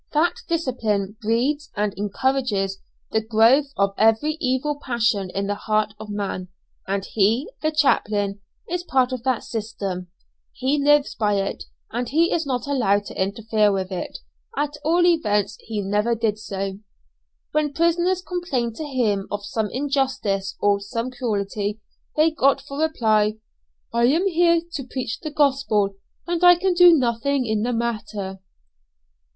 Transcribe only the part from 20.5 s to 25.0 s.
or some cruelty, they got for reply: "I am here to